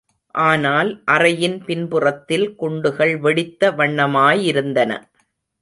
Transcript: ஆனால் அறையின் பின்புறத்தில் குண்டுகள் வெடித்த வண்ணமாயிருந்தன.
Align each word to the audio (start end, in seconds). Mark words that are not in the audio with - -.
ஆனால் 0.35 0.89
அறையின் 1.11 1.57
பின்புறத்தில் 1.65 2.47
குண்டுகள் 2.55 3.17
வெடித்த 3.17 3.71
வண்ணமாயிருந்தன. 3.71 4.91